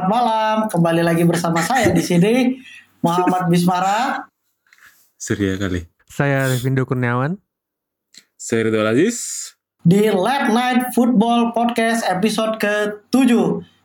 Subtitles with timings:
[0.00, 2.56] Selamat malam, kembali lagi bersama saya di sini
[3.04, 4.24] Muhammad Bismara.
[5.20, 5.84] Surya kali.
[6.08, 7.36] Saya Revindo Kurniawan.
[8.32, 9.52] Saya Ridho Aziz.
[9.84, 13.28] Di Late Night Football Podcast episode ke-7.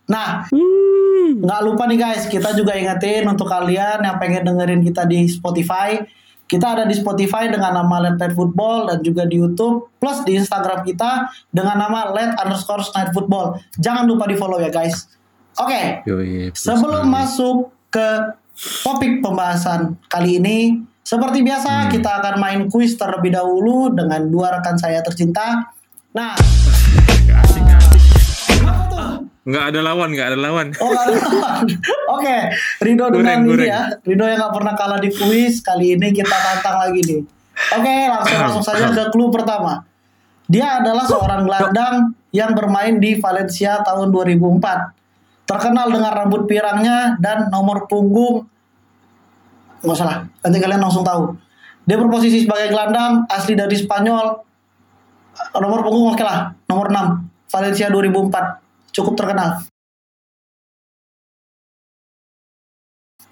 [0.07, 0.48] Nah,
[1.36, 6.00] nggak lupa nih guys, kita juga ingetin untuk kalian yang pengen dengerin kita di Spotify.
[6.47, 10.39] Kita ada di Spotify dengan nama Late Night Football dan juga di YouTube plus di
[10.39, 13.59] Instagram kita dengan nama Late underscore Night Football.
[13.84, 15.11] Jangan lupa di follow ya guys.
[15.55, 18.36] Oke, Yoi, sebelum masuk ke
[18.84, 24.76] topik pembahasan kali ini, seperti biasa kita akan main kuis terlebih dahulu dengan dua rekan
[24.76, 25.72] saya tercinta.
[26.12, 26.36] Nah?
[29.45, 30.68] Nggak ada lawan, nggak ada lawan.
[30.81, 31.66] Oh, nggak ada lawan.
[32.20, 32.38] Oke,
[32.84, 33.70] Rido dengan Goreng, ini goreng.
[33.72, 33.81] ya.
[34.03, 37.22] Rido yang gak pernah kalah di kuis, kali ini kita tantang lagi nih.
[37.80, 39.88] Oke, langsung langsung saja ke clue pertama.
[40.52, 45.05] Dia adalah seorang gelandang yang bermain di Valencia tahun 2004.
[45.45, 48.49] Terkenal dengan rambut pirangnya dan nomor punggung
[49.85, 50.25] nggak salah.
[50.41, 51.38] Nanti kalian langsung tahu.
[51.85, 54.41] Dia berposisi sebagai gelandang, asli dari Spanyol.
[55.53, 57.53] Nomor punggung oke lah, nomor 6.
[57.53, 58.89] Valencia 2004.
[58.89, 59.61] Cukup terkenal.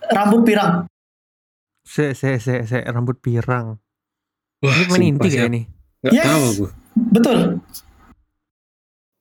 [0.03, 0.85] Rambut pirang.
[1.81, 3.81] Se, se, se, se, rambut pirang.
[4.61, 5.61] Wah, Ini pemain inti kayak ini.
[6.03, 6.25] Nggak Yes.
[6.27, 6.65] tahu aku.
[7.11, 7.37] Betul.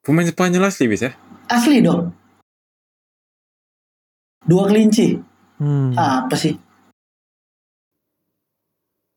[0.03, 1.13] Pemain Spanyol asli bis ya?
[1.49, 2.11] Asli dong.
[4.43, 5.17] Dua kelinci.
[5.63, 5.95] Hmm.
[5.95, 6.59] Apa sih?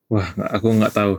[0.06, 1.12] Wah, nggak, aku nggak tahu.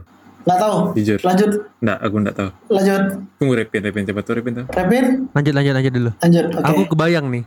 [0.47, 0.77] Nggak tahu.
[0.95, 1.19] Jujur.
[1.19, 1.51] Lanjut,
[1.83, 2.49] Nggak, aku nggak tahu.
[2.71, 3.03] lanjut.
[3.35, 4.03] Tunggu Repin, Repin.
[4.07, 4.65] Coba tuh Repin tuh.
[4.71, 6.11] Repin, Lanjut, lanjut, lanjut dulu.
[6.23, 6.45] lanjut.
[6.55, 6.63] Oke.
[6.63, 7.43] Aku kebayang nih.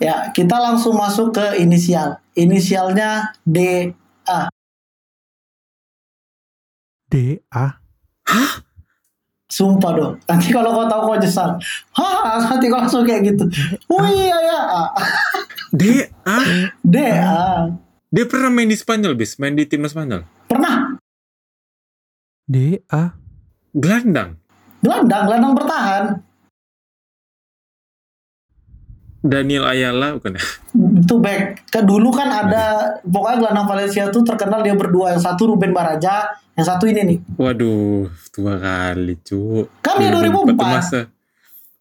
[0.00, 2.16] Ya, kita langsung masuk ke inisial.
[2.32, 3.90] Inisialnya D.
[4.24, 4.48] A.
[7.12, 7.76] D, A.
[9.50, 10.14] Sumpah dong.
[10.30, 11.58] Nanti kalau kau tahu kau nyesal.
[11.98, 13.44] Hah, nanti kau langsung kayak gitu.
[13.90, 14.60] Wih, ya, ya.
[14.70, 14.84] A.
[15.74, 17.70] D, ah,
[18.10, 20.26] dia pernah main di Spanyol bis, main di timnas Spanyol.
[20.50, 20.98] Pernah.
[22.46, 23.14] D, A.
[23.74, 24.38] Gelandang.
[24.82, 26.04] Gelandang, gelandang bertahan.
[29.20, 30.42] Daniel Ayala bukan ya?
[31.10, 31.66] Itu back.
[31.74, 35.10] Ke dulu kan ada pokoknya gelandang Valencia tuh terkenal dia berdua.
[35.18, 37.18] Yang satu Ruben Baraja, yang satu ini nih.
[37.34, 39.66] Waduh, tua kali cu.
[39.82, 40.54] Kan dia 2004.
[40.54, 41.00] tuh Masa,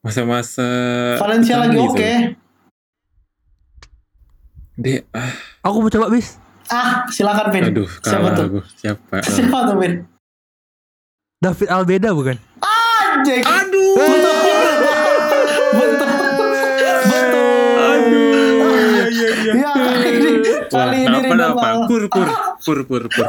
[0.01, 0.66] masa-masa.
[1.22, 2.12] Valencia lagi oke.
[4.81, 5.29] D, ah,
[5.61, 5.78] Oh.
[5.78, 6.41] Aku mau coba bis.
[6.73, 7.69] Ah, silakan Vin.
[7.69, 8.46] aduh, Siapa tuh?
[8.50, 8.59] aku.
[8.81, 9.16] Siapa?
[9.38, 9.94] Siapa tuh Vin?
[11.38, 12.41] David Albeda bukan?
[12.66, 13.46] Anjing.
[13.46, 13.94] Aduh.
[15.78, 16.19] Betul.
[19.79, 20.31] Kali ini,
[20.69, 21.67] Wah, kali ini apa apa?
[21.88, 22.28] Pur pur
[22.62, 23.28] pur pur pur.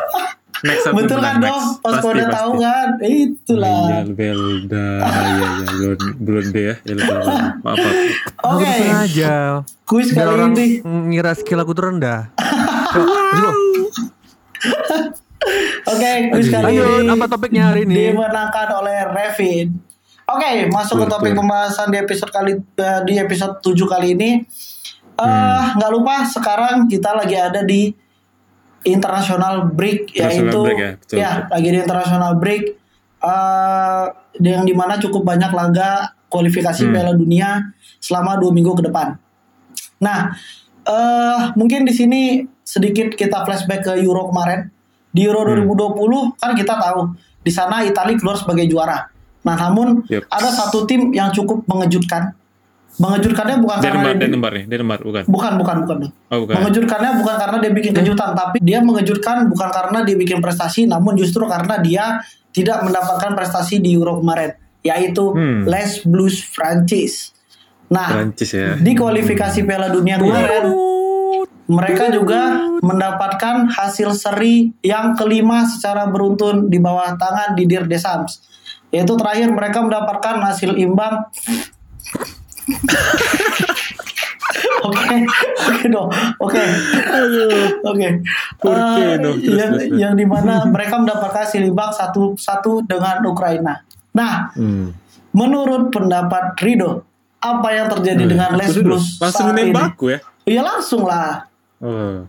[0.61, 1.81] Next Betul kan dong?
[1.81, 2.37] Pas kau Pasti, udah pasti.
[2.37, 2.89] tahu kan?
[3.01, 3.81] Itulah.
[3.81, 4.89] Iya, Belda.
[5.01, 6.75] Iya, iya, belum belum deh ya.
[6.85, 6.95] Ya.
[7.01, 7.25] Maaf,
[7.65, 7.81] maaf.
[8.45, 8.69] Aku Oke.
[8.69, 9.37] sengaja.
[9.89, 10.85] Kuis kali orang ini.
[10.85, 12.29] ngira skill aku tuh rendah.
[15.91, 17.09] Oke, kuis kali ini.
[17.09, 18.13] apa topiknya hari ini?
[18.13, 19.81] Dimenangkan oleh Revin.
[20.29, 24.31] Oke, masuk ke topik pembahasan di episode kali eh, di episode 7 kali ini.
[25.21, 25.77] Eh, Hmm.
[25.77, 27.93] nggak lupa sekarang kita lagi ada di
[28.83, 31.51] international break International yaitu break ya, betul, ya betul.
[31.53, 32.63] lagi di international break
[33.21, 34.05] eh
[34.41, 35.91] yang di mana cukup banyak laga
[36.27, 36.93] kualifikasi Hmm.
[36.95, 37.61] Piala Dunia
[38.01, 39.13] selama dua minggu ke depan.
[40.01, 40.33] Nah,
[40.83, 42.21] eh mungkin di sini
[42.65, 44.73] sedikit kita flashback ke Euro kemarin.
[45.13, 45.69] Di Euro Hmm.
[45.69, 49.05] 2020 kan kita tahu di sana Italia keluar sebagai juara.
[49.41, 50.25] Nah, namun Yep.
[50.31, 52.33] ada satu tim yang cukup mengejutkan.
[53.01, 55.23] Mengejutkannya bukan karena Denmark, dia- Denmark nih, Denmark bukan.
[55.25, 55.97] bukan bukan bukan.
[56.29, 56.55] Oh, bukan.
[56.55, 61.17] Mengejutkannya bukan karena dia bikin kejutan, tapi dia mengejutkan bukan karena dia bikin prestasi, namun
[61.17, 64.53] justru karena dia tidak mendapatkan prestasi di Euro kemarin,
[64.83, 65.65] yaitu Hmm.
[65.65, 67.33] Les Blues Prancis.
[67.89, 68.77] Nah, Prancis ya.
[68.77, 70.69] di kualifikasi Piala Dunia kemarin,
[71.67, 72.41] mereka juga
[72.81, 78.45] mendapatkan hasil seri yang kelima secara beruntun di bawah tangan Didier Deschamps.
[78.91, 81.31] Yaitu terakhir mereka mendapatkan hasil imbang
[84.81, 85.17] Oke,
[85.61, 86.09] oke dong,
[86.41, 86.63] oke,
[87.85, 88.09] oke.
[88.09, 93.85] Eh, terus, yang, yang di mana mereka mendapatkan hasil imbang satu satu dengan Ukraina.
[94.11, 94.91] Nah, Hmm.
[95.31, 97.05] menurut pendapat Rido,
[97.39, 98.97] apa yang terjadi dengan Les Tunggu dulu.
[98.99, 99.71] Blues Langsung saat ini?
[99.71, 100.19] nembak ya.
[100.45, 101.47] Iya langsung lah.
[101.79, 102.25] Oh.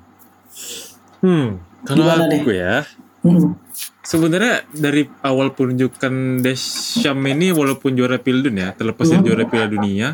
[1.21, 1.47] Hmm,
[1.83, 2.83] kalau Gimana aku ya,
[3.21, 3.55] Hmm.
[4.01, 9.25] sebenarnya dari awal penunjukan Deschamps ini walaupun juara Piala Dunia, terlepas dari Hmm.
[9.25, 10.07] juara Piala Dunia,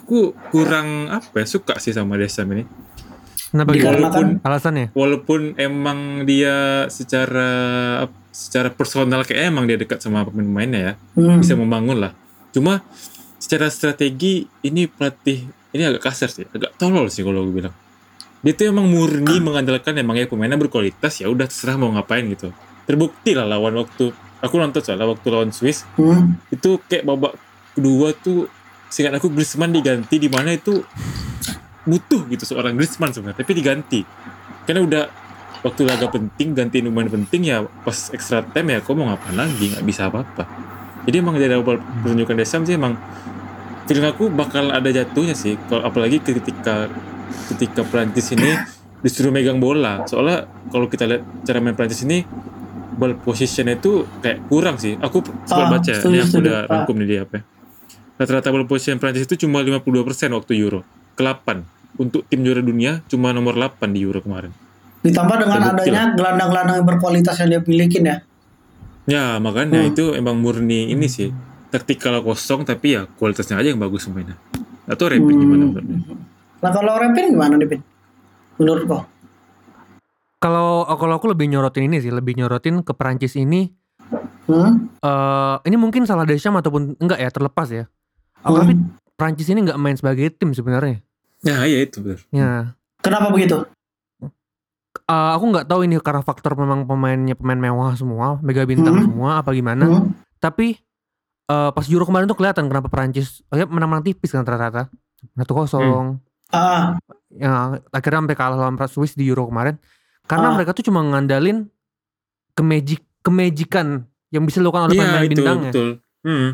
[0.00, 2.64] aku kurang apa ya suka sih sama Deschamps ini.
[3.52, 3.84] Kenapa gitu?
[3.84, 4.86] Dikarenakan Alasannya?
[4.96, 7.50] Walaupun emang dia secara
[8.32, 12.12] secara personal kayak emang dia dekat sama pemain-pemainnya ya, hmm, bisa membangun lah.
[12.48, 12.80] Cuma
[13.36, 15.44] secara strategi ini pelatih
[15.76, 17.74] ini agak kasar sih, agak tolol sih kalau gue bilang.
[18.40, 22.50] Dia tuh emang murni mengandalkan emangnya pemainnya berkualitas ya udah terserah mau ngapain gitu.
[22.88, 26.40] Terbukti lah lawan waktu aku nonton soalnya waktu lawan Swiss Hmm.
[26.50, 27.38] itu kayak babak
[27.76, 28.50] kedua tuh
[28.92, 30.84] seingat aku Griezmann diganti di mana itu
[31.82, 34.00] butuh gitu seorang Griezmann sebenarnya tapi diganti.
[34.62, 35.04] Karena udah
[35.64, 39.72] waktu laga penting gantiin pemain penting ya pas extra time ya kok mau ngapain lagi?
[39.72, 40.44] Nggak bisa apa-apa.
[41.02, 42.94] Jadi emang dari awal pertunjukan Desam sih emang
[43.88, 45.58] feeling aku bakal ada jatuhnya sih.
[45.66, 46.86] Kalau apalagi ketika
[47.50, 48.54] ketika Prancis ini
[49.02, 50.06] disuruh megang bola.
[50.06, 52.22] Soalnya kalau kita lihat cara main Prancis ini
[52.94, 54.94] ball positionnya itu kayak kurang sih.
[55.00, 56.66] Aku sempat Ah, baca setuju, ini aku udah Ah.
[56.70, 57.42] rangkum nih dia apa ya.
[58.22, 59.82] Rata-rata ball position Prancis itu cuma 52%
[60.30, 64.54] waktu Euro ke 8 untuk tim juara dunia cuma nomor 8 di Euro kemarin
[65.02, 68.16] Ditambah dengan Terbukti adanya gelandang-gelandang yang berkualitas yang dia milikin ya.
[69.10, 69.90] ya makanya Hmm.
[69.90, 71.34] itu emang murni ini sih
[71.74, 74.38] taktikal kosong tapi ya kualitasnya aja yang bagus semuanya
[74.86, 75.42] atau Repin Hmm.
[75.42, 75.98] gimana menurutnya
[76.62, 77.80] Nah kalau Repin gimana nih Pin?
[78.62, 79.02] Menurut kau?
[80.38, 83.70] Kalau kalau aku lebih nyorotin ini sih, lebih nyorotin ke Perancis ini.
[84.46, 84.90] Hmm?
[85.02, 87.84] eh ini mungkin salah Deschamps ataupun enggak ya terlepas ya.
[88.42, 88.62] Aku Hmm.
[88.62, 88.74] tapi
[89.14, 90.98] Perancis ini nggak main sebagai tim sebenarnya.
[91.42, 92.50] ya iya itu benar Ya,
[92.98, 93.66] Kenapa begitu?
[95.02, 99.04] Eh, aku nggak tahu ini karena faktor memang pemainnya pemain mewah semua, mega bintang Hmm.
[99.04, 99.82] semua apa gimana.
[99.82, 100.14] Hmm?
[100.38, 100.78] Tapi
[101.44, 104.86] eh, pas Euro kemarin tuh kelihatan kenapa Perancis oh ya menang-menang tipis kan rata-rata.
[105.32, 106.18] Satu kosong.
[106.48, 106.94] Ah,
[107.32, 109.80] Ya, akhirnya sampai kalah lawan Swiss di Euro kemarin.
[110.22, 110.54] Karena Ah.
[110.54, 111.66] mereka tuh cuma ngandalin
[112.52, 115.70] kemajik kemejikan yang bisa dilakukan oleh iya pemain itu bintangnya.
[115.72, 115.88] betul
[116.22, 116.48] hmm.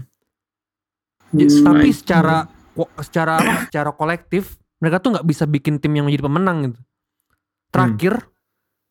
[1.33, 1.65] Hmm.
[1.65, 1.97] Tapi Right.
[1.97, 2.37] secara
[3.03, 3.53] secara apa?
[3.69, 6.81] secara kolektif mereka tuh nggak bisa bikin tim yang menjadi pemenang gitu.
[7.69, 8.15] Terakhir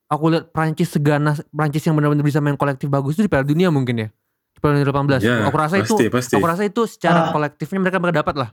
[0.07, 3.71] aku lihat Prancis seganas Prancis yang benar-benar bisa main kolektif bagus itu di Piala Dunia
[3.71, 4.07] mungkin ya.
[4.53, 5.23] Di Piala Dunia 18.
[5.23, 6.33] Ya, aku rasa itu pasti, pasti.
[6.35, 7.31] aku rasa itu secara Ah.
[7.31, 8.49] kolektifnya mereka mereka dapat lah.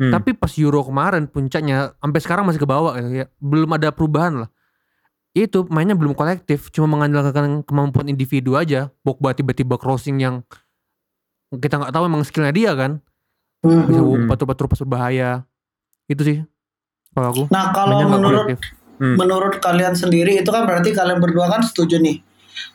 [0.00, 0.12] Hmm.
[0.12, 3.26] Tapi pas Euro kemarin puncaknya sampai sekarang masih ke bawah gitu ya.
[3.38, 4.50] Belum ada perubahan lah.
[5.32, 8.92] Itu mainnya belum kolektif, cuma mengandalkan kemampuan individu aja.
[9.00, 10.44] Pogba tiba-tiba crossing yang
[11.52, 13.02] kita nggak tahu emang skillnya dia kan.
[13.62, 15.30] Hmm, Bisa batu-batu pas berbahaya.
[16.08, 16.38] Itu sih
[17.12, 17.42] kalau aku.
[17.52, 18.56] Nah kalau menurut.
[19.02, 19.18] Hmm.
[19.18, 22.22] menurut kalian sendiri itu kan berarti kalian berdua kan setuju nih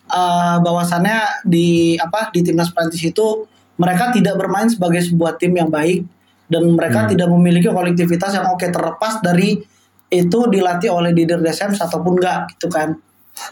[0.08, 3.48] Eh bahwasannya di apa di timnas Prancis itu
[3.80, 6.04] mereka tidak bermain sebagai sebuah tim yang baik
[6.48, 7.12] dan mereka Hmm.
[7.12, 9.60] tidak memiliki kolektivitas yang oke terlepas dari
[10.08, 12.96] itu dilatih oleh Didier Deschamps ataupun enggak gitu kan.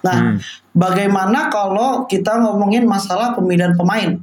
[0.03, 0.37] Nah, Hmm.
[0.71, 4.19] bagaimana kalau kita ngomongin masalah pemilihan pemain?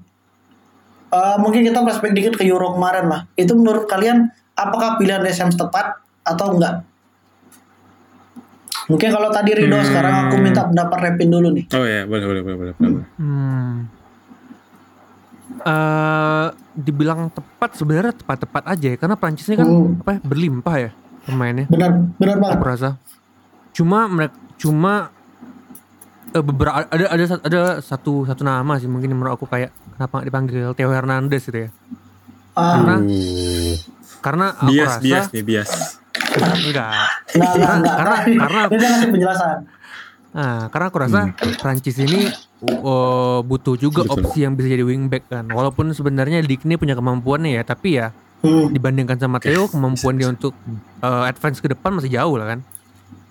[1.13, 3.21] Eh, mungkin kita flashback dikit ke Euro kemarin lah.
[3.35, 6.89] Itu menurut kalian apakah pilihan Deschamps tepat atau enggak?
[8.83, 9.85] Mungkin kalau tadi Rido Hmm.
[9.85, 11.65] sekarang aku minta pendapat Repin dulu nih.
[11.71, 13.07] oh ya boleh boleh boleh boleh, boleh.
[13.15, 13.87] Hmm.
[15.63, 20.01] Eh, dibilang tepat sebenarnya tepat-tepat aja ya karena Prancis ini kan Hmm.
[20.01, 20.91] apa ya, berlimpah ya
[21.23, 21.67] pemainnya.
[21.69, 22.57] Benar benar banget.
[22.57, 22.89] aku rasa
[23.71, 25.13] cuma mereka cuma
[26.33, 30.13] eh, beberapa ada ada ada satu satu nama sih mungkin yang menurut aku kayak kenapa
[30.15, 31.71] nggak dipanggil Theo Hernandez gitu ya
[32.53, 32.95] Ah, karena
[34.21, 35.71] karena aku bias rasa bias nih bias
[36.33, 36.91] enggak enggak
[37.33, 37.95] enggak enggak.
[37.97, 39.57] karena karena Dia ngasih penjelasan.
[40.33, 41.21] nah, karena aku rasa
[41.57, 42.29] Prancis ini
[42.83, 44.21] uh, butuh juga Betul.
[44.21, 48.75] opsi yang bisa jadi wingback kan walaupun sebenarnya Digne punya kemampuannya ya tapi ya Hmm.
[48.75, 50.51] dibandingkan sama Theo kemampuan dia untuk
[50.99, 52.61] uh, advance ke depan masih jauh lah kan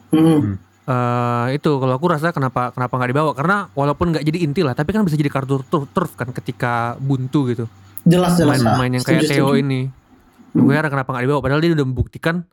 [0.10, 0.56] Hmm.
[0.92, 4.74] Eh itu kalau aku rasa kenapa kenapa nggak dibawa karena walaupun nggak jadi inti lah
[4.74, 7.66] tapi kan bisa jadi kartu turf, turf kan ketika buntu gitu
[8.04, 8.60] Jelas jelas.
[8.60, 8.76] ah.
[8.76, 9.88] pemain-pemain yang kayak Theo ini
[10.52, 10.68] Hmm.
[10.68, 12.44] gue heran kenapa nggak dibawa padahal dia udah membuktikan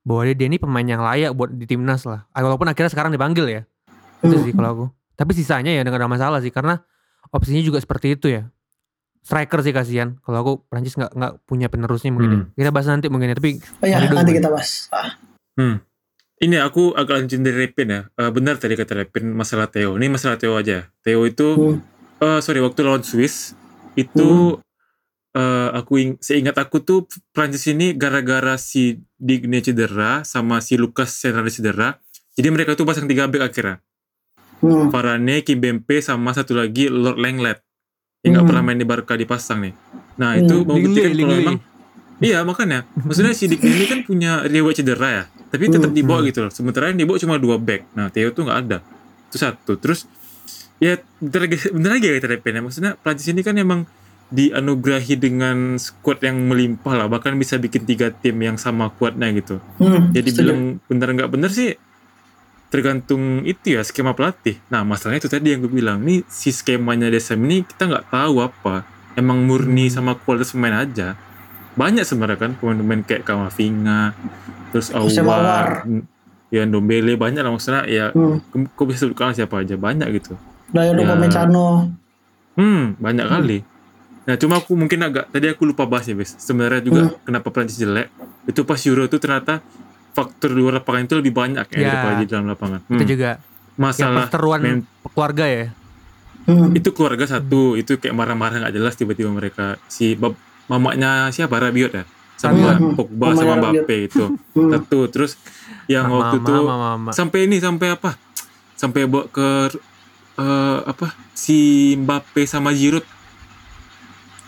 [0.00, 3.10] bahwa dia, dia ini pemain yang layak buat di timnas lah Ah, walaupun akhirnya sekarang
[3.10, 3.66] dipanggil ya
[4.22, 4.44] itu Hmm.
[4.46, 6.78] sih kalau aku tapi sisanya ya nggak ada masalah sih karena
[7.28, 8.46] opsinya juga seperti itu ya
[9.20, 12.40] striker sih kasihan kalau aku Prancis nggak nggak punya penerusnya mungkin ya.
[12.56, 14.86] kita bahas nanti mungkin ya tapi Oh Rido nanti kita bahas.
[14.94, 15.10] Ah.
[16.40, 18.00] Ini aku agak lanjutin dari Repin ya.
[18.10, 20.00] Eh, benar tadi kata Repin masalah Theo.
[20.00, 20.88] Ini masalah Theo aja.
[21.04, 21.78] Theo itu, Hmm.
[22.18, 23.52] eh sorry waktu lawan Swiss
[23.92, 24.56] itu
[25.30, 31.12] eh, aku ing- seingat aku tuh Prancis ini gara-gara si Digne cedera sama si Lucas
[31.22, 32.00] Hernandez cedera.
[32.34, 33.78] Jadi mereka tuh pasang tiga back akhirnya.
[34.58, 34.90] Hmm.
[34.90, 37.62] Varane, Kimpembe sama satu lagi Lord Lenglet.
[38.20, 38.48] Yang Hmm.
[38.48, 39.74] pernah main di Barca dipasang nih.
[40.16, 40.40] Nah Hmm.
[40.40, 41.58] itu membuktikan kalau memang
[42.18, 45.98] Iya makanya Maksudnya si Digne ini kan punya riwayat cedera ya Tapi tetap Hmm.
[45.98, 48.78] dibawa gitu loh Sementara yang dibawa cuma dua back Nah Theo tuh nggak ada
[49.26, 50.06] Itu satu Terus
[50.78, 53.84] Ya bentar lagi, bentar lagi ya kita ya Maksudnya Prancis ini kan emang
[54.30, 59.58] Dianugerahi dengan squad yang melimpah lah Bahkan bisa bikin tiga tim yang sama kuatnya gitu
[59.82, 60.14] Hmm.
[60.14, 61.74] Jadi bilang bener nggak bener sih
[62.70, 64.62] tergantung itu ya skema pelatih.
[64.70, 68.46] Nah masalahnya itu tadi yang gue bilang nih si skemanya Desem ini kita nggak tahu
[68.46, 68.86] apa.
[69.18, 71.18] Emang murni sama kualitas pemain aja.
[71.72, 74.14] Banyak sebenarnya kan pemain-pemain kayak Kamavinga
[74.70, 74.90] terus.
[74.90, 75.86] Awar
[76.48, 78.42] ya Ndombele banyak lah maksudnya ya Hmm.
[78.68, 80.34] kok bisa sebutkan siapa aja banyak gitu
[80.68, 81.02] Dayo Ya.
[81.04, 81.94] Upamecano.
[82.52, 83.34] hmm banyak Hmm.
[83.36, 83.58] kali
[84.20, 87.14] nah cuma aku mungkin agak tadi aku lupa bahas ya bis sebenarnya juga Hmm.
[87.22, 88.10] kenapa Prancis jelek
[88.44, 89.62] itu pas Euro itu ternyata
[90.10, 91.86] faktor di luar lapangan itu lebih banyak ya, Ya.
[91.88, 93.06] daripada di dalam lapangan Itu Hmm.
[93.08, 93.36] juga ya
[93.76, 95.66] masalah perseteruan men- keluarga ya.
[96.42, 96.72] Hmm.
[96.72, 100.34] itu keluarga satu itu kayak marah-marah nggak jelas tiba-tiba mereka si bab,
[100.70, 102.94] mamanya siapa Rabiot ya sama Hmm.
[102.94, 103.58] Pogba sama.
[103.60, 104.24] Mbappe itu
[104.54, 104.70] Hmm.
[104.70, 105.34] satu terus
[105.84, 107.10] yang Mama, waktu itu mama, mama.
[107.10, 108.14] sampai ini sampai apa
[108.72, 109.48] sampai bawa ke
[110.36, 111.58] eh, apa si
[111.96, 113.04] Mbappe sama Giroud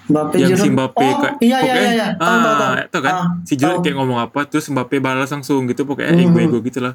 [0.05, 0.73] Mbappe yang si Giroud.
[0.73, 2.07] Mbappe oh, kayak iya iya pokoknya- iya iya.
[2.17, 3.85] Ah itu kan Ah, si Giroud tahu.
[3.85, 6.25] kayak ngomong apa terus Mbappe balas langsung gitu pokoknya Hmm.
[6.25, 6.95] ego-ego gitu lah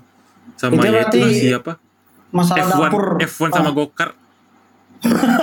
[0.56, 1.74] sama Itu ya itu berarti si apa
[2.28, 3.06] masalah F1 dapur.
[3.22, 3.74] F1 sama Ah.
[3.74, 4.16] go-kart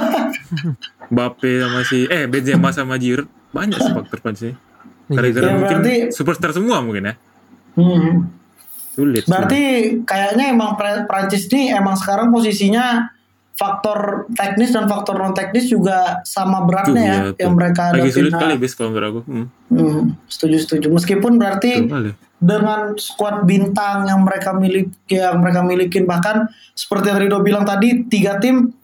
[1.07, 4.53] Mbappe sama si eh Benzema sama Giroud banyak sih faktor punch ini
[5.15, 7.15] gara-gara Ya, mungkin berarti- superstar semua mungkin ya.
[7.75, 8.31] Hmm.
[8.91, 9.63] sulit Berarti
[10.03, 13.11] kayaknya emang Pra- Prancis nih emang sekarang posisinya
[13.53, 17.39] faktor teknis dan faktor non teknis juga sama Tuh, beratnya ya iya, tuh.
[17.39, 19.21] yang mereka lagi sulit Nah, kali bis kalau menurut aku.
[19.25, 20.87] Hmm, hmm, setuju setuju.
[20.91, 21.87] Meskipun berarti
[22.37, 28.05] dengan skuad bintang yang mereka miliki yang mereka milikin bahkan seperti yang Rido bilang tadi
[28.05, 28.75] tiga tim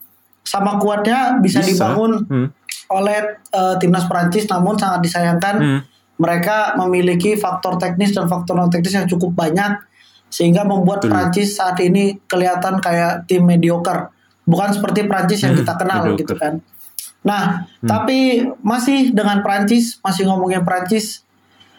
[0.41, 1.69] sama kuatnya bisa, Bisa.
[1.69, 2.12] dibangun.
[2.25, 2.47] Hmm,
[2.90, 3.18] oleh
[3.49, 5.80] eh, timnas Prancis namun sangat disayangkan hmm.
[6.18, 9.78] mereka memiliki faktor teknis dan faktor non teknis yang cukup banyak
[10.26, 11.11] sehingga membuat Betul.
[11.11, 14.11] Prancis saat ini kelihatan kayak tim mediocre
[14.42, 16.18] bukan seperti Prancis yang Hmm, kita kenal mediocre.
[16.20, 16.54] gitu kan
[17.20, 17.42] nah
[17.78, 17.87] Hmm.
[17.87, 18.18] tapi
[18.61, 21.23] masih dengan Prancis masih ngomongin Prancis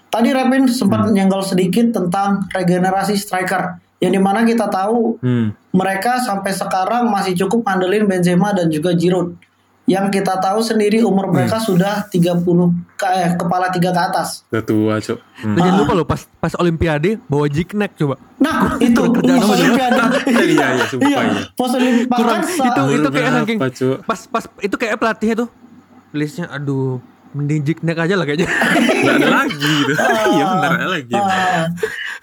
[0.07, 1.11] tadi Repin sempat Hmm.
[1.11, 5.51] nyenggol sedikit tentang regenerasi striker yang di mana kita tahu Hmm.
[5.71, 9.35] mereka sampai sekarang masih cukup ngandelin Benzema dan juga Giroud
[9.83, 11.67] yang kita tahu sendiri umur mereka Hmm.
[11.67, 14.45] sudah 30 ke, eh, kepala tiga ke atas.
[14.47, 15.55] Udah tua cok hmm.
[15.55, 15.77] Jangan Ah.
[15.77, 18.15] lupa lo pas pas olimpiade bawa jiknek coba.
[18.37, 20.01] Nah, itu apa, olimpiade.
[20.53, 23.57] iya iya sumpah Iya, iya pos olimpiade itu itu kayak saking
[24.01, 25.49] pas pas itu kayak pelatihnya tuh
[26.11, 28.47] listnya aduh mending jiknek aja lah kayaknya.
[29.01, 29.93] nggak ada lagi gitu
[30.35, 31.65] iya benar ada lagi Ah,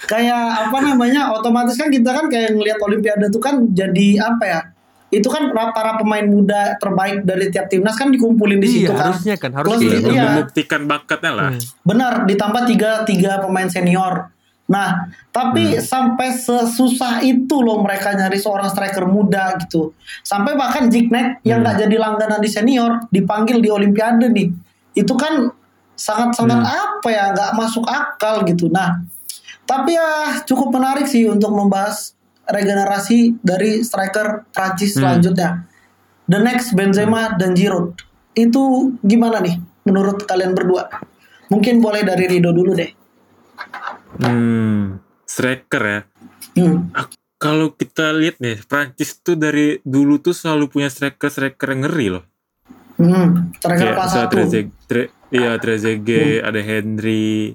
[0.01, 1.33] kayak apa namanya?
[1.33, 4.61] Otomatis kan kita kan kayak ngelihat olimpiade itu kan jadi apa ya?
[5.09, 9.05] Itu kan para pemain muda terbaik dari tiap timnas kan dikumpulin di situ iya kan.
[9.09, 10.11] harusnya kan harus Plus kayak Iya, gitu.
[10.13, 10.23] iya.
[10.23, 11.61] membuktikan bakatnya lah Hmm.
[11.81, 14.29] Benar, ditambah tiga tiga pemain senior.
[14.69, 19.97] Nah, tapi sampai sesusah itu loh mereka nyari seorang striker muda gitu.
[20.21, 24.53] Sampai bahkan Jignek yang nggak jadi langganan di senior dipanggil di Olimpiade nih.
[24.93, 25.49] Itu kan
[25.97, 28.69] sangat-sangat apa ya nggak masuk akal gitu.
[28.69, 29.01] Nah,
[29.65, 32.13] tapi ya cukup menarik sih untuk membahas
[32.49, 35.05] regenerasi dari striker Prancis Hmm.
[35.05, 35.69] selanjutnya.
[36.25, 37.97] The next Benzema dan Giroud.
[38.33, 40.89] Itu gimana nih menurut kalian berdua?
[41.49, 42.91] Mungkin boleh dari Rido dulu deh.
[44.19, 46.01] hmm striker ya
[46.55, 46.91] Hmm.
[47.37, 52.09] kalau kita lihat nih Prancis tuh dari dulu tuh selalu punya striker striker yang ngeri
[52.19, 52.25] loh
[52.99, 53.55] Hmm.
[53.55, 54.43] Striker kelas satu.
[55.29, 57.55] Iya Trezeguet ada Henry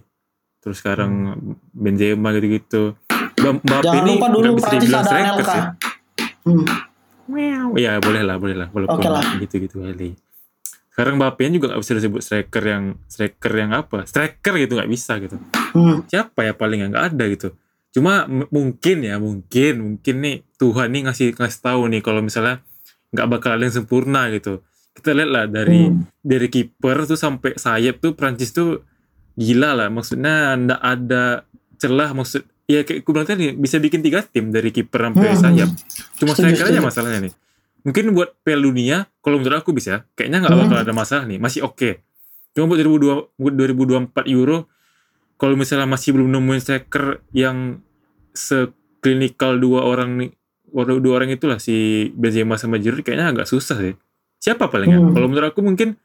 [0.60, 1.36] terus sekarang
[1.74, 2.96] Benzema gitu-gitu
[3.44, 5.64] Mbak- Mbappe Jangan ini lupa dulu nggak bisa dibilang ada striker sih
[6.44, 6.66] Hmm.
[7.74, 8.68] Iya boleh lah boleh lah.
[8.70, 9.24] Walaupun Oke lah.
[9.38, 10.12] gitu-gitu kali.
[10.90, 14.04] Sekarang Mbappe juga nggak bisa disebut striker yang striker yang apa?
[14.04, 15.40] Striker gitu nggak bisa gitu.
[15.72, 16.06] Hmm.
[16.06, 17.56] siapa ya paling yang nggak ada gitu?
[17.90, 22.62] Cuma mungkin ya mungkin mungkin nih Tuhan nih ngasih ngasih tahu nih kalau misalnya
[23.10, 24.62] nggak bakal ada yang sempurna gitu.
[24.92, 26.06] Kita lihat lah dari Hmm.
[26.20, 28.84] dari kiper tuh sampai sayap tuh Prancis tuh
[29.34, 29.88] gila lah.
[29.88, 31.24] Maksudnya ndak ada
[31.76, 35.40] celah maksud ya kayak aku bilang tadi bisa bikin tiga tim dari kiper sampai Hmm.
[35.40, 35.70] sayap.
[36.16, 37.34] Cuma striker aja masalahnya nih.
[37.84, 40.62] Mungkin buat Piala Dunia kalau menurut aku bisa kayaknya nggak Hmm.
[40.66, 41.38] bakal ada masalah nih.
[41.38, 42.00] Masih oke.
[42.54, 44.72] Cuma buat 2002 buat 2024 Euro
[45.36, 47.84] kalau misalnya masih belum nemuin striker yang
[48.34, 50.32] seklinikal dua orang nih
[50.74, 53.94] dua orang itulah si Benzema sama Giroud kayaknya agak susah sih.
[54.40, 55.12] Siapa paling ya Hmm.
[55.12, 56.00] kalau menurut aku mungkin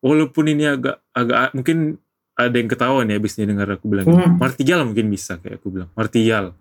[0.00, 1.98] walaupun ini agak agak mungkin
[2.36, 4.36] ada yang ketahuan ya abis ini dengar aku bilang Hmm.
[4.36, 6.52] Martial mungkin bisa kayak aku bilang Martial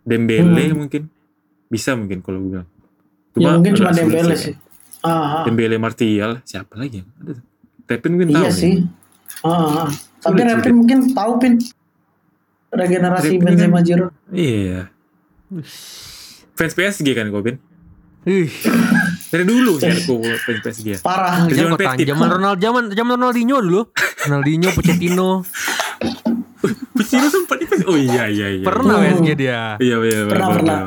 [0.00, 0.76] Dembele Hmm.
[0.80, 1.02] mungkin
[1.68, 2.68] bisa mungkin kalau aku bilang
[3.32, 4.42] Ya mungkin cuma agak sulit Dembele sih.
[4.42, 4.54] sih.
[5.00, 5.42] Ah, ah.
[5.44, 7.32] Dembele Martial siapa lagi ya ada
[7.86, 8.56] Tepin mungkin tahu Iya nih.
[8.56, 8.74] sih.
[9.40, 9.50] Ah,
[9.84, 9.88] ah.
[10.20, 11.54] Tapi Sulit, Repin mungkin tahu pin
[12.70, 14.12] regenerasi Repin Benzema kan- Giroud.
[14.30, 14.88] iya
[16.52, 17.56] fans PSG kan gue
[18.22, 18.52] Ih,
[19.30, 21.46] dari dulu sih aku fans PSG ya Parah.
[21.46, 22.04] Dari zaman Petit.
[22.04, 23.80] zaman Ronald zaman zaman Ronaldinho dulu.
[24.20, 25.30] Ronaldinho, Pochettino,
[26.92, 29.06] Pochettino sempat di PSG oh iya iya iya pernah Hmm.
[29.16, 29.78] PSG dia.
[29.78, 30.78] iya iya Pernah, pernah.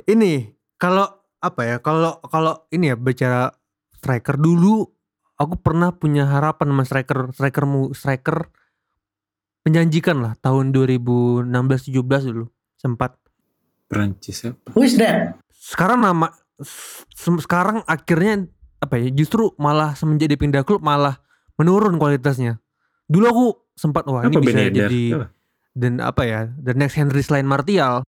[0.00, 0.32] Ini
[0.74, 1.06] kalau
[1.38, 1.76] apa ya?
[1.78, 3.52] Kalau kalau ini ya bicara
[3.94, 4.86] striker dulu
[5.34, 8.48] aku pernah punya harapan sama striker strikermu striker
[9.62, 11.50] menjanjikan lah tahun 2016-17
[12.26, 13.16] dulu sempat.
[13.84, 14.72] Perancis siapa?
[14.72, 15.40] Who is that?
[15.50, 16.28] Sekarang nama
[17.36, 18.46] sekarang akhirnya
[18.78, 21.18] apa ya justru malah semenjak dia pindah klub malah
[21.54, 22.58] menurun kualitasnya.
[23.04, 23.44] Dulu aku
[23.74, 24.78] sempat wah ini Apa bisa Ben Yedder?
[24.86, 25.26] jadi Siapa?
[25.74, 28.06] dan apa ya the next Henry selain Martial.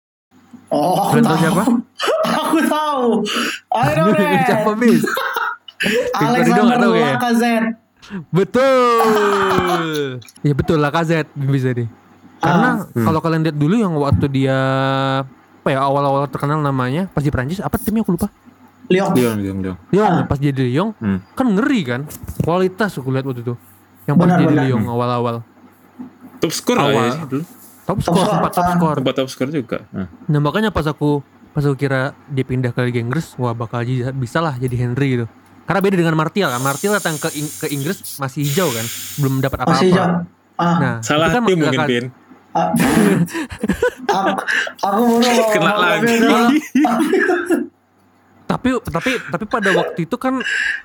[0.68, 1.62] Oh, aku Kalian tahu siapa?
[2.24, 3.06] aku tahu.
[3.72, 4.44] I know that.
[4.44, 5.02] Siapa bis?
[6.14, 7.08] Alexander ya?
[7.12, 7.68] Lacazette.
[8.28, 10.20] Betul.
[10.46, 11.88] ya betul lah KZ bisa deh.
[12.38, 13.02] Karena Hmm.
[13.02, 14.58] kalau kalian lihat dulu yang waktu dia
[15.64, 18.28] apa ya awal-awal terkenal namanya pas di Prancis apa timnya aku lupa.
[18.85, 19.16] Lyon.
[19.16, 19.76] Lyon, Lyon, Lyon.
[19.88, 21.25] Lyon pas dia di Lyon Hmm.
[21.33, 22.00] kan ngeri kan
[22.38, 23.56] kualitas aku lihat waktu itu.
[24.04, 24.64] Yang pas Benar, dia di benar.
[24.68, 25.37] Lyon awal-awal.
[26.37, 27.04] Top skor lah Awal.
[27.09, 27.44] ya dulu.
[27.83, 28.73] Top skor score, sempat top ah.
[28.76, 28.94] skor.
[28.94, 29.78] Tempat top skor juga.
[29.88, 30.06] Nah.
[30.26, 34.12] Nah makanya pas aku pas aku kira dia pindah ke Liga Inggris, wah bakal jadi-
[34.12, 35.26] bisa lah jadi Henry gitu.
[35.64, 36.61] Karena beda dengan Martial kan.
[36.61, 38.85] Martial datang ke Ing- ke Inggris masih hijau kan,
[39.16, 39.80] belum dapat apa-apa.
[39.80, 39.97] Masih.
[40.54, 42.04] Ah, Nah, Salah kan tim mungkin Pin.
[42.04, 42.24] ah.
[42.54, 44.30] Aku,
[44.80, 46.14] aku baru Kena lagi.
[48.44, 50.38] Tapi tapi tapi pada waktu itu kan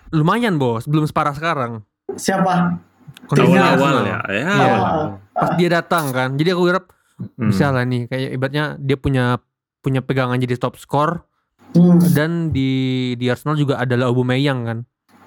[0.09, 1.71] lumayan bos, belum separah sekarang.
[2.09, 2.79] Siapa?
[3.27, 4.05] Kondisinya Awal-awal Arsenal.
[4.05, 4.17] ya.
[4.25, 4.33] Ya.
[4.33, 4.49] Iya.
[4.49, 5.07] awal-awal.
[5.29, 6.85] Pas dia datang kan, jadi aku harap
[7.19, 7.51] Hmm.
[7.51, 9.43] bisa lah nih kayak ibaratnya dia punya
[9.83, 11.27] punya pegangan jadi top skor
[11.75, 11.99] Hmm.
[12.15, 12.71] dan di
[13.13, 14.77] di Arsenal juga adalah Aubameyang kan.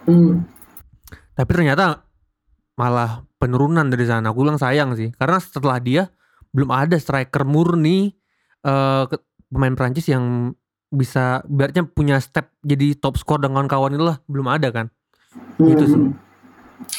[0.08, 0.40] Hmm.
[1.36, 2.00] Tapi ternyata
[2.74, 4.32] malah penurunan dari sana.
[4.32, 6.08] Aku bilang sayang sih, karena setelah dia
[6.52, 8.12] belum ada striker murni
[8.62, 10.56] eh, ke- pemain Prancis yang
[10.92, 14.86] bisa ibaratnya punya step jadi top skor dengan kawan itu lah belum ada kan.
[15.56, 15.96] Gitu sih.
[15.96, 16.12] Hmm.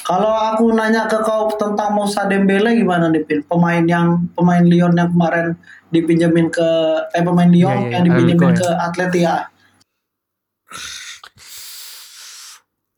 [0.08, 3.40] Kalau aku nanya ke kau tentang Moussa Dembele gimana nih Pin?
[3.46, 5.60] Pemain yang pemain Lyon yang kemarin
[5.92, 6.70] dipinjemin ke
[7.14, 9.36] eh pemain Lyon Iya, iya, yang dipinjemin Atletico ke Atletia.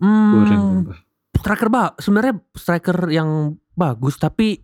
[0.05, 0.61] Kurang.
[0.61, 0.93] Hmm,
[1.41, 4.61] striker bah sebenarnya striker yang bagus tapi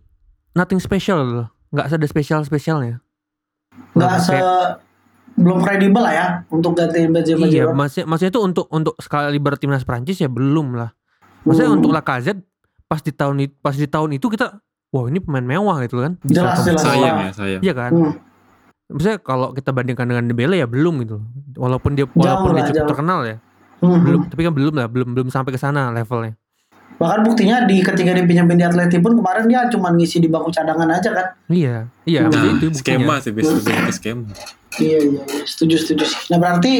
[0.54, 3.00] nothing special nggak ada spesial spesialnya
[3.92, 4.36] Nggak se
[5.32, 9.82] belum kredibel lah ya untuk gantiin Benzema iya maksudnya maksudnya itu untuk untuk sekali timnas
[9.82, 10.92] Prancis ya belum lah
[11.42, 11.78] maksudnya Hmm.
[11.80, 12.44] untuk Lacazette
[12.84, 14.60] pas di tahun itu pas di tahun itu kita
[14.92, 16.82] wah ini pemain mewah gitu kan Bisa Jelas, top jelas.
[16.84, 17.60] Sayang ya, sayang.
[17.60, 18.12] iya kan Hmm.
[18.86, 21.24] maksudnya kalau kita bandingkan dengan Dembele ya belum gitu
[21.56, 22.90] walaupun dia Jauh walaupun dia lah, cukup jauh.
[22.92, 23.36] terkenal ya
[23.80, 23.98] Hmm.
[23.98, 26.36] belum tapi kan belum lah belum belum sampai ke sana levelnya
[26.98, 30.88] Bahkan buktinya di ketika dipinjemin di Atleti pun kemarin dia cuma ngisi di bangku cadangan
[30.88, 31.26] aja kan.
[31.50, 34.24] iya iya Nah, itu skema buktinya sih, bis lebih ke skema.
[34.78, 35.22] Iya iya, iya.
[35.44, 36.20] setuju setuju sih.
[36.32, 36.72] Nah berarti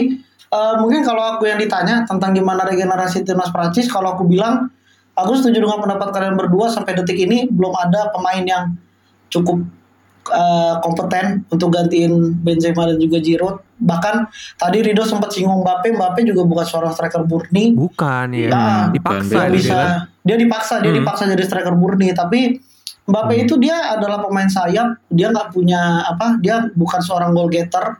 [0.48, 4.70] eh, mungkin kalau aku yang ditanya tentang gimana regenerasi timnas Prancis, kalau aku bilang
[5.18, 8.64] aku setuju dengan pendapat kalian berdua sampai detik ini belum ada pemain yang
[9.29, 9.64] cukup
[10.22, 13.58] eh, kompeten untuk gantiin Benzema dan juga Giroud.
[13.82, 14.14] Bahkan
[14.54, 17.74] tadi Rido sempat singgung Mbappe, Mbappe juga bukan seorang striker murni.
[17.74, 19.90] bukan ya Nah, dipaksa Dia bisa kan
[20.22, 20.98] dia dipaksa dia Hmm.
[21.02, 22.14] dipaksa jadi striker murni.
[22.14, 22.62] Tapi
[23.02, 24.94] Mbappe itu dia adalah pemain sayap.
[25.11, 27.98] Dia nggak punya apa dia bukan seorang goal getter.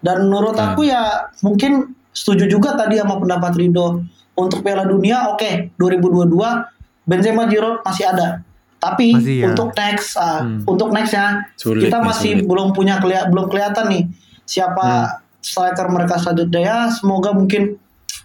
[0.00, 0.72] Dan menurut Hmm.
[0.72, 4.02] aku ya mungkin setuju juga tadi sama pendapat Rido
[4.34, 6.64] untuk Piala Dunia oke 2022
[7.04, 8.42] Benzema Giroud masih ada
[8.78, 9.46] tapi Masih ya.
[9.48, 10.62] untuk next ah, Hmm.
[10.64, 12.46] untuk nextnya Sulit kita masih sulit.
[12.46, 14.02] belum punya kelia- belum kelihatan nih
[14.44, 17.74] siapa striker mereka selanjutnya ya semoga mungkin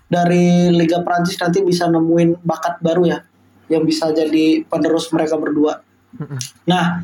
[0.05, 3.17] dari Liga Prancis nanti bisa nemuin bakat baru ya
[3.65, 5.81] yang bisa jadi penerus mereka berdua.
[6.13, 6.37] Mm-mm.
[6.63, 7.01] Nah,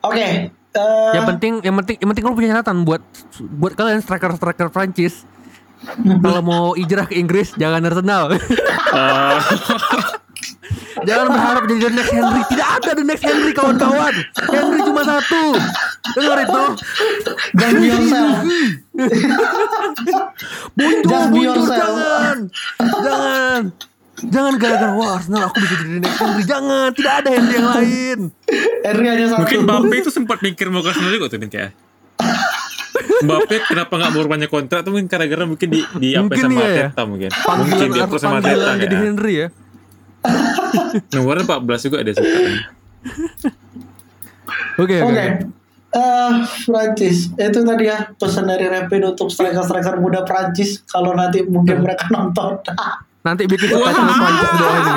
[0.00, 0.18] oke.
[0.68, 3.00] eh, yang penting yang penting yang penting lu punya catatan buat
[3.52, 5.22] buat kalian striker striker Prancis
[6.18, 8.34] kalau mau hijrah ke Inggris jangan Arsenal
[8.90, 9.38] Ah,
[11.02, 14.14] jangan berharap jadi the next Henry tidak ada the next Henry kawan-kawan
[14.48, 15.42] Henry cuma satu
[16.14, 16.62] dengar itu
[17.52, 18.36] be yourself.
[20.74, 21.70] mundur Just yourself.
[21.78, 22.36] jangan
[22.78, 23.60] jangan
[24.18, 27.68] jangan gara-gara wah Arsenal aku bisa jadi the next Henry jangan tidak ada Henry yang
[27.68, 28.18] lain
[28.82, 29.38] Henry hanya satu.
[29.44, 31.72] mungkin Mbappe itu sempat mikir mau ke Arsenal juga tuh nih kayak.
[33.18, 36.54] Mbappe kenapa nggak mau banyak kontrak tuh mungkin gara-gara mungkin di di apa Mungkin sama
[36.54, 36.86] iya ya.
[36.90, 37.30] Arteta mungkin.
[37.30, 39.00] mungkin panggilan di approach sama Arteta panggilan jadi ya.
[39.02, 39.48] Henry ya
[41.16, 42.28] Nomornya 14 juga dia suka.
[44.82, 44.96] oke Oke.
[45.02, 45.26] oke
[45.88, 46.32] Eh,
[46.68, 52.12] Prancis itu tadi ya pesan dari Rapid untuk striker-striker muda Prancis kalau nanti mungkin mereka
[52.12, 52.60] nonton.
[53.26, 54.94] nanti bikin subtitle Prancis doang ini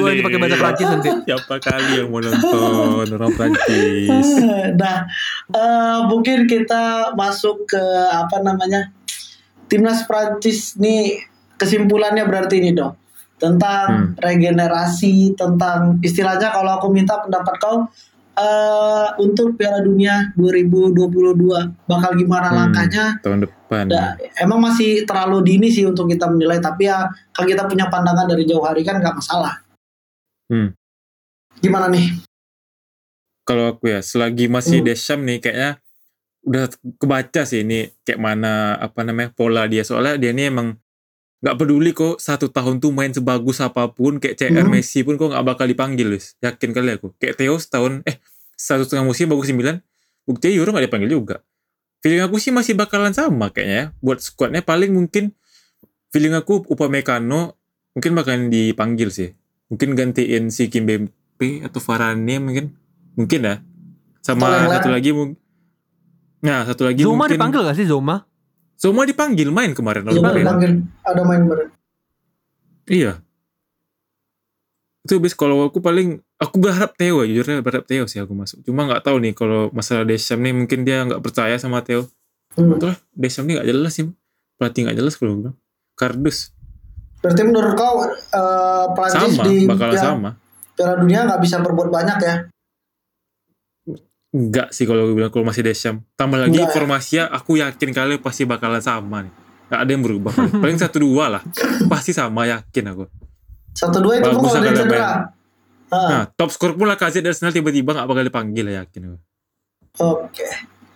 [0.00, 4.26] dua ini pakai bahasa Prancis nanti Siapa kali yang mau nonton orang Prancis?
[4.78, 5.06] nah,
[5.50, 8.94] eh, mungkin kita masuk ke apa namanya
[9.66, 11.22] timnas Prancis nih
[11.58, 12.94] kesimpulannya berarti ini dong
[13.36, 17.84] tentang regenerasi tentang istilahnya kalau aku minta pendapat kau
[18.32, 21.36] eh, untuk Piala Dunia 2022
[21.84, 22.56] bakal gimana Hmm.
[22.58, 23.04] langkahnya?
[23.20, 23.84] Tahun depan.
[23.88, 28.24] Da- emang masih terlalu dini sih untuk kita menilai tapi ya kalau kita punya pandangan
[28.26, 29.60] dari jauh hari kan nggak masalah.
[30.48, 30.72] Hmm.
[31.58, 32.12] Gimana nih?
[33.46, 34.88] kalau aku ya selagi masih Hmm.
[34.90, 35.70] Deschamps nih kayaknya
[36.42, 36.64] udah
[36.98, 40.74] kebaca sih ini kayak mana apa namanya pola dia soalnya dia ini emang
[41.46, 44.74] nggak peduli kok satu tahun tuh main sebagus apa pun kayak CR Hmm.
[44.74, 47.14] Messi pun kok nggak bakal dipanggil wis yakin kali aku.
[47.22, 48.18] Kayak Theo setahun eh
[48.58, 49.78] satu setengah musim bagus 9
[50.26, 51.46] buktinya Euro nggak dipanggil juga.
[52.02, 54.02] Feeling aku sih masih bakalan sama kayaknya ya.
[54.02, 55.38] buat squadnya paling mungkin
[56.10, 57.54] feeling aku Upamecano
[57.94, 59.30] mungkin bakalan dipanggil sih.
[59.70, 62.74] Mungkin gantiin si Kimpembe atau Varane mungkin.
[63.14, 63.62] Mungkin ya.
[64.18, 65.38] Sama satu lagi mungkin
[66.42, 68.26] nah satu lagi Zoma mungkin dipanggil gak sih Zoma?
[68.76, 70.72] Zoma dipanggil main kemarin Iya, dipanggil.
[71.00, 71.70] Ada main bareng.
[72.86, 73.12] Iya.
[75.08, 78.60] Itu bis kalau aku paling aku berharap Theo ya, jujurnya berharap Theo sih aku masuk.
[78.68, 82.04] Cuma nggak tahu nih kalau masalah Deschamps nih mungkin dia nggak percaya sama Theo.
[82.58, 82.76] Hmm.
[82.76, 84.04] Betul lah, Deschamps nih nggak jelas sih.
[84.60, 85.56] Pelatih nggak jelas kalau bilang.
[85.96, 86.52] Kardus
[87.24, 88.04] Berarti menurut kau
[88.92, 90.30] Prancis sama, di bakalan Piala, sama.
[90.76, 92.34] Piala Dunia nggak bisa berbuat banyak ya?
[94.34, 96.02] Enggak sih kalau gue bilang kalau masih Deschamps.
[96.18, 96.74] Tambah lagi Enggak.
[96.74, 99.32] formasinya aku yakin kali pasti bakalan sama nih.
[99.66, 100.32] Gak ada yang berubah.
[100.62, 101.42] Paling satu dua lah.
[101.90, 103.04] Pasti sama yakin aku.
[103.76, 105.06] Satu dua itu pun Bagus kalau dia lah kalau cedera.
[105.06, 109.18] Ah, Nah, top skor pun lah kasih Arsenal tiba-tiba gak bakal dipanggil ya yakin aku.
[110.02, 110.48] Oke.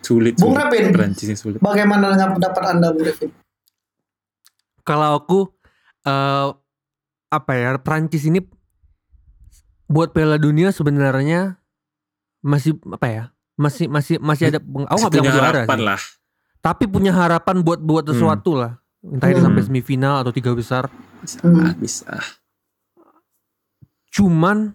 [0.02, 0.34] Sulit.
[0.34, 0.66] Bung sulit.
[0.66, 0.84] Rapin.
[0.90, 1.62] Perancis sulit.
[1.62, 3.30] Bagaimana dengan pendapat anda, Bu Devin?
[4.82, 5.38] Kalau aku
[6.02, 6.48] eh
[7.30, 8.42] apa ya Prancis ini
[9.86, 11.59] buat Piala Dunia sebenarnya
[12.40, 13.24] masih apa ya
[13.55, 15.87] masih masih masih ada aku nggak bilang punya juara harapan sih.
[15.87, 16.00] lah.
[16.61, 18.12] tapi punya harapan buat buat Hmm.
[18.12, 18.72] sesuatu lah
[19.03, 19.46] entah itu Hmm.
[19.46, 20.88] sampai semifinal atau tiga besar
[21.20, 21.72] Bisa, Hmm.
[21.76, 22.09] bisa.
[24.11, 24.74] cuman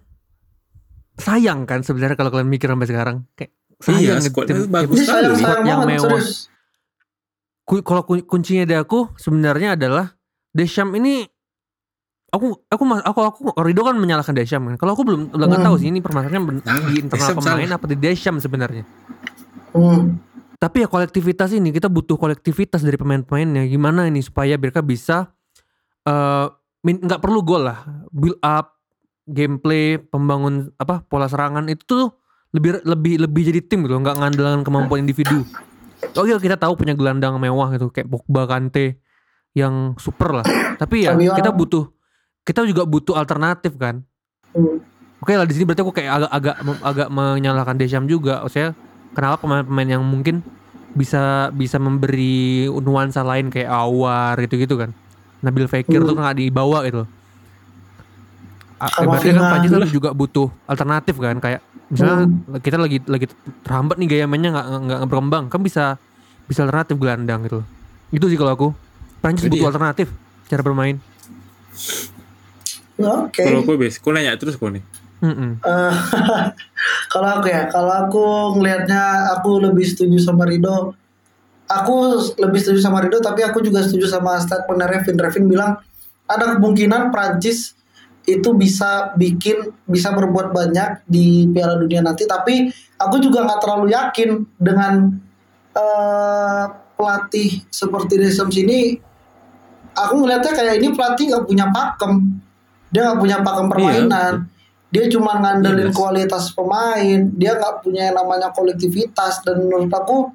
[1.16, 4.96] sayang kan sebenarnya kalau kalian mikir sampai sekarang kayak Iya, sayang gitu, squadnya tim- bagus
[4.96, 5.24] tim- sekali.
[5.24, 6.22] sayang sayang yang banget mewah.
[7.62, 10.16] Ku- kalau kun- kuncinya dari aku sebenarnya adalah
[10.48, 11.28] Deschamps ini
[12.30, 14.76] aku aku aku aku Rido kan menyalahkan Deschamps kan.
[14.76, 15.68] Kalau aku belum belum nggak Hmm.
[15.72, 17.78] tahu sih ini permasalahannya Salah, di internal Deschamps pemain salah.
[17.78, 18.84] apa di Deschamps sebenarnya.
[19.72, 20.18] Hmm.
[20.56, 23.68] Tapi ya kolektivitas ini kita butuh kolektivitas dari pemain-pemainnya.
[23.68, 25.30] Gimana ini supaya mereka bisa
[26.02, 26.46] eh
[26.86, 27.82] nggak perlu gol lah,
[28.14, 28.78] build up,
[29.26, 32.06] gameplay, pembangun apa pola serangan itu tuh
[32.54, 35.42] lebih lebih lebih jadi tim gitu, nggak ngandalkan kemampuan individu.
[36.14, 39.02] Oke kita tahu punya gelandang mewah gitu kayak Pogba, Kante
[39.52, 40.46] yang super lah.
[40.78, 41.95] Tapi ya kita butuh
[42.46, 44.06] kita juga butuh alternatif kan.
[44.54, 44.78] Hmm.
[45.18, 46.56] Oke lah di sini berarti aku kayak agak agak
[46.86, 48.46] agak menyalahkan Deschamps juga.
[48.46, 48.78] Maksudnya
[49.12, 50.46] kenapa pemain-pemain yang mungkin
[50.94, 54.94] bisa bisa memberi nuansa lain kayak Awar gitu-gitu kan.
[55.42, 56.08] Nabil Fekir Hmm.
[56.08, 57.02] tuh nggak dibawa gitu.
[58.76, 59.50] Sama Ibaratnya kan.
[59.56, 62.28] Prancis kan juga butuh alternatif kan kayak misalnya
[62.60, 63.26] kita lagi lagi
[63.64, 65.96] terhambat nih gaya mainnya nggak nggak berkembang kan bisa
[66.46, 67.60] bisa alternatif gelandang gitu.
[68.14, 68.68] Itu sih kalau aku.
[69.24, 69.70] Prancis butuh ya.
[69.72, 70.12] alternatif
[70.46, 71.00] cara bermain.
[72.96, 73.44] Oke.
[73.44, 74.84] Kalau aku bes, aku nanya terus kok nih.
[75.24, 75.60] Mm-mm.
[75.64, 75.94] Eh,
[77.12, 78.24] kalau aku ya, kalau aku
[78.60, 80.92] ngelihatnya aku lebih setuju sama Rido.
[81.66, 85.16] Aku lebih setuju sama Rido, tapi aku juga setuju sama statement Revin.
[85.16, 85.72] Revin bilang
[86.28, 87.74] ada kemungkinan Prancis
[88.26, 93.86] itu bisa bikin bisa berbuat banyak di Piala Dunia nanti, tapi aku juga nggak terlalu
[93.94, 95.14] yakin dengan
[95.74, 96.64] eh,
[96.96, 98.98] pelatih seperti Deschamps ini.
[99.96, 102.36] Aku ngelihatnya kayak ini pelatih nggak punya pakem,
[102.96, 104.32] dia nggak punya pakem permainan.
[104.88, 105.96] dia cuma ngandelin Iya, Mas.
[106.00, 107.20] kualitas pemain.
[107.36, 109.44] Dia nggak punya yang namanya kolektivitas.
[109.44, 110.32] Dan menurut aku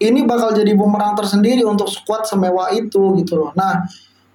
[0.00, 3.50] ini bakal jadi bumerang tersendiri untuk skuad semewah itu gitu loh.
[3.52, 3.84] Nah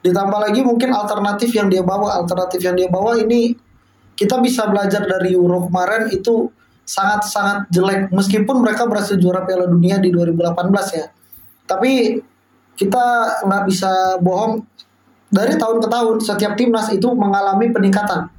[0.06, 2.22] ditambah lagi mungkin alternatif yang dia bawa.
[2.22, 3.58] Alternatif yang dia bawa ini
[4.14, 6.54] kita bisa belajar dari Euro kemarin itu
[6.86, 8.14] sangat-sangat jelek.
[8.14, 11.10] Meskipun mereka berhasil juara Piala Dunia di 2018 ya.
[11.66, 12.22] Tapi
[12.78, 13.06] kita
[13.42, 14.62] nggak bisa bohong
[15.34, 18.30] dari tahun ke tahun setiap timnas itu mengalami peningkatan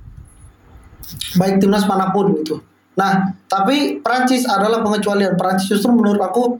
[1.37, 2.63] baik timnas mana pun gitu.
[2.95, 5.35] Nah, tapi Prancis adalah pengecualian.
[5.35, 6.57] Prancis justru menurut aku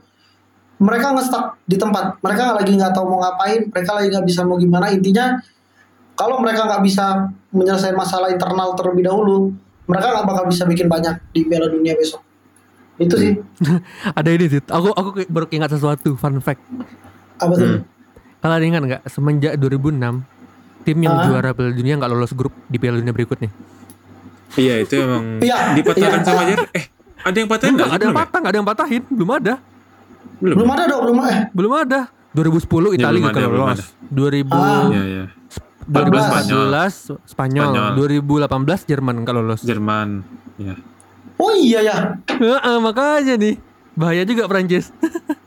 [0.83, 2.19] mereka ngestak di tempat.
[2.19, 3.71] Mereka lagi nggak tahu mau ngapain.
[3.71, 4.91] Mereka lagi nggak bisa mau gimana.
[4.91, 5.39] Intinya
[6.19, 9.55] kalau mereka nggak bisa menyelesaikan masalah internal terlebih dahulu,
[9.87, 12.19] mereka nggak bakal bisa bikin banyak di Piala Dunia besok.
[12.99, 13.39] Itu sih.
[14.19, 14.59] Ada ini sih.
[14.67, 16.59] Aku aku baru ingat sesuatu fun fact.
[17.39, 17.67] Apa tuh?
[17.79, 17.94] Hmm.
[18.45, 20.21] Kalau ada ingat nggak semenjak 2006
[20.85, 21.25] tim yang Ah.
[21.25, 23.49] juara Piala Dunia nggak lolos grup di Piala Dunia berikutnya.
[24.53, 26.23] Iya itu emang Iya, dipatahkan iya.
[26.23, 26.61] sama Jer.
[26.71, 26.85] Eh
[27.25, 27.97] ada yang patahin Enggak nggak?
[27.97, 28.19] ada yang ya?
[28.21, 29.53] patah, nggak ada yang patahin, belum ada,
[30.35, 30.55] Belum.
[30.61, 31.99] Belum ada dong, belum eh belum ada.
[32.35, 33.81] 2010 Ya, Italia juga ada, belum lolos.
[34.13, 34.85] 2000 Ah.
[34.93, 35.25] Iya iya.
[35.85, 36.93] 2014
[37.25, 37.71] Spanyol, Spanyol.
[37.97, 39.61] 2018 Jerman nggak lolos.
[39.61, 40.09] Jerman.
[40.61, 40.75] Iya.
[41.35, 41.97] Oh iya ya.
[42.29, 43.57] Heeh, makanya nih
[43.93, 44.93] bahaya juga Prancis.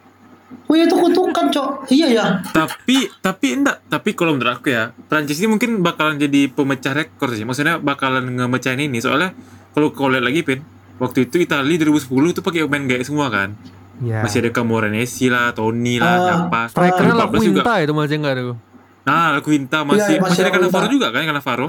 [0.69, 1.69] Oh iya itu kutukan, Cok.
[1.89, 2.25] Iya ya.
[2.51, 7.33] tapi tapi enggak tapi kalau menurut aku ya Prancis ini mungkin bakalan jadi pemecah rekor
[7.33, 9.33] sih maksudnya bakalan ngemecahin ini soalnya
[9.71, 10.61] kalau kau lihat lagi pin
[10.97, 13.57] waktu itu Italia 2010 itu pakai pemain gaek semua kan.
[13.99, 14.21] Ya.
[14.21, 16.19] Masih ada Camoranesi lah, Toni lah, Ah.
[16.23, 16.61] siapa.
[16.69, 17.61] Strikernya lah 2014 juga.
[17.61, 18.57] Quinta itu masih enggak tuh.
[19.03, 21.69] Nah, Quinta masih Iya, masih masih ada ada Cannavaro juga kan Cannavaro.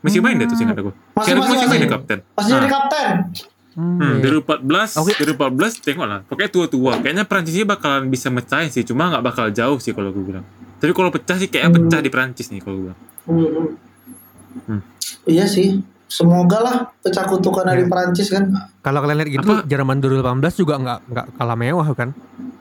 [0.00, 0.90] Masih main deh tuh singkat aku.
[1.12, 1.80] Masih- masih- masih main masih.
[1.80, 2.18] deh kapten.
[2.30, 3.06] Masih jadi Nah, kapten.
[3.70, 4.34] Hmm, Hmm, iya.
[4.34, 5.14] 2014, Oke.
[5.16, 6.20] 2014 tengok lah.
[6.24, 6.92] Pokoknya tua-tua.
[6.98, 10.42] Kayaknya Prancis ini bakalan bisa mecah sih, cuma nggak bakal jauh sih kalau gue bilang.
[10.76, 11.78] Tapi kalau pecah sih kayaknya Hmm.
[11.86, 13.00] pecah di Prancis nih kalau gue bilang.
[13.24, 13.66] Hmm.
[14.66, 14.80] Hmm.
[15.24, 15.78] Iya sih.
[16.04, 18.50] Semoga lah pecah kutukan dari Perancis kan.
[18.82, 19.62] Kalau kalian lihat gitu Apa?
[19.62, 22.10] Jerman 2018 juga nggak nggak kalah mewah kan.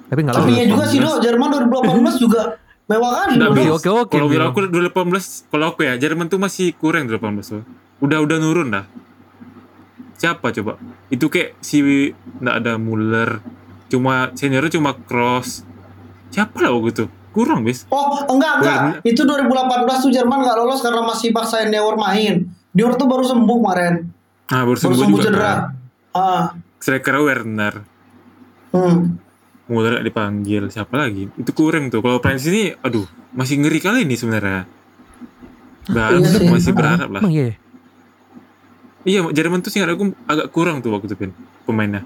[0.05, 2.41] Tapi nggak Tapi iya juga sih do, Jerman 2018 juga
[2.85, 3.25] mewah.
[3.49, 3.65] Bis.
[3.65, 3.73] Do.
[3.73, 4.13] Oke oke.
[4.13, 7.63] Kalau aku 2018, kalau aku ya Jerman tuh masih kurang 2018 tuh.
[7.99, 8.85] Udah udah nurun dah.
[10.19, 10.75] Siapa coba?
[11.07, 11.79] Itu kayak si
[12.11, 13.39] nggak ada Muller,
[13.87, 15.63] cuma seniornya cuma Cross.
[16.29, 17.05] Siapa lah waktu itu?
[17.29, 17.87] Kurang bis.
[17.87, 18.77] Oh enggak enggak.
[18.99, 19.07] Werner.
[19.07, 22.45] Itu 2018 tuh Jerman nggak lolos karena masih paksain Neuer main.
[22.73, 23.93] Neuer tuh baru sembuh kemarin.
[24.49, 25.45] Nah baru Baru sembuh sembuh juga cedera.
[25.45, 25.59] kan.
[26.11, 26.43] Ah.
[26.77, 27.73] Striker Werner.
[28.69, 28.97] Hmm.
[29.69, 30.63] Muller nggak dipanggil.
[30.67, 31.29] Siapa lagi?
[31.31, 32.01] Itu kurang tuh.
[32.01, 34.65] Kalau Prancis ini, aduh, masih ngeri kali ini sebenarnya.
[35.85, 36.47] Berharap Iya sih.
[36.49, 37.21] masih berharap lah.
[37.21, 37.53] Emang iya.
[39.01, 41.31] Iya, Jerman tuh sih aku agak kurang tuh waktu itu Pin,
[41.63, 42.03] pemainnya.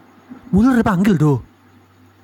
[0.49, 1.41] Muller dipanggil tuh.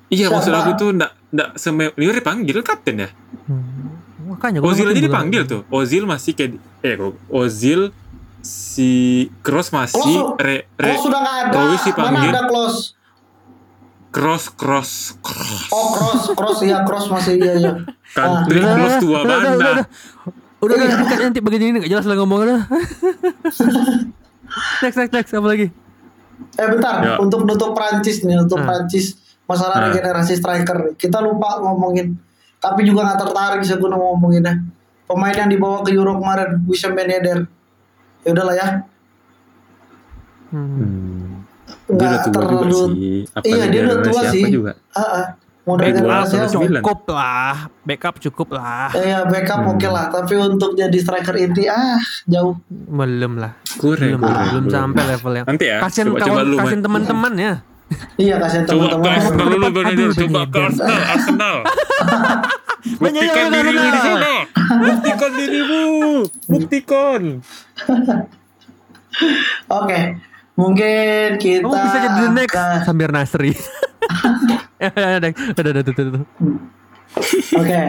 [0.06, 0.34] Iya, Siapa?
[0.38, 3.08] maksud aku tuh ndak ndak seme dia dipanggil kapten ya.
[3.46, 3.98] Hmm.
[4.28, 5.06] Makanya gua Ozil aja Muller.
[5.06, 5.60] dipanggil tuh.
[5.68, 7.90] Ozil masih kayak eh kok Ozil
[8.40, 8.90] si
[9.40, 12.30] Cross masih Close- re, re, Kalau sudah nggak ada, mana dipanggil.
[12.30, 12.78] ada close?
[14.10, 15.70] cross cross cross.
[15.70, 17.72] Oh cross, cross ya cross masih iya iya.
[18.10, 19.70] Country Udah, cross udah, tua udah, udah, udah, banda.
[19.70, 19.86] udah.
[20.60, 22.58] Udah udah bukan nanti bagian ini nggak jelas lah ngomongnya.
[24.80, 25.66] Next next next apa lagi?
[26.52, 27.14] Eh bentar, Ya.
[27.16, 28.66] untuk nutup Prancis nih, untuk Hmm.
[28.66, 29.86] Prancis masalah Hmm.
[29.88, 30.94] regenerasi striker.
[30.94, 32.16] Kita lupa ngomongin,
[32.56, 34.56] tapi juga nggak tertarik sih gue ngomonginnya.
[35.04, 37.44] Pemain yang dibawa ke Euro kemarin, Wissam Ben Yedder.
[38.20, 38.68] Ya udahlah ya,
[40.50, 40.66] Hmm.
[40.66, 41.30] Hmm.
[41.86, 42.80] Dia udah nggak terlalu.
[42.90, 43.18] sih.
[43.28, 44.44] Apa Iya, dia udah tua sih.
[44.48, 44.72] juga.
[44.90, 45.38] Ah.
[45.60, 45.92] mau Eh.
[46.50, 48.90] Cukup lah, backup cukup lah.
[48.90, 49.72] Eh, ya backup Hmm.
[49.76, 52.56] oke lah, tapi untuk jadi striker inti ah jauh.
[52.66, 53.59] Belum lah.
[53.80, 55.46] Kurang, Belum, kurang, belum sampai level yang.
[55.48, 55.78] Nanti ya.
[55.80, 56.84] Kasian coba, coba kawan, dulu, kasian Man.
[56.84, 57.54] teman-teman ya.
[58.20, 59.18] Iya kasihan Coba ke teman-teman.
[59.18, 60.10] Arsenal dulu Beneder.
[60.14, 60.60] Coba ke.
[60.60, 61.56] Arsenal, Arsenal.
[62.80, 64.34] Buktikan dirimu di sana.
[64.78, 65.84] Buktikan dirimu.
[66.48, 67.22] Buktikan.
[69.80, 70.00] Oke,
[70.54, 71.66] mungkin kita.
[71.66, 73.52] Kamu bisa jadi the next Samir Nasri.
[74.80, 76.22] udah, udah, udah, udah, udah, udah.
[77.58, 77.82] Oke,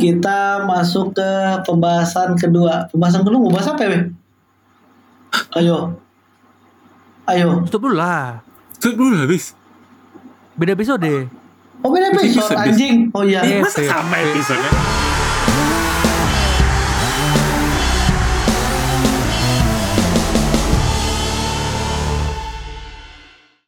[0.00, 1.30] kita masuk ke
[1.68, 2.88] pembahasan kedua.
[2.88, 3.90] Pembahasan kedua mau bahas apa ya?
[3.92, 3.98] Be?
[5.56, 5.98] Ayo,
[7.28, 7.64] ayo.
[7.68, 8.40] Stop dulu lah.
[8.78, 9.52] Tutup dulu habis.
[10.54, 11.28] Beda episode.
[11.82, 12.96] Oh beda episode Episode, anjing.
[13.14, 13.40] Oh iya.
[13.46, 13.62] Iya.
[13.62, 15.17] Masa sama episode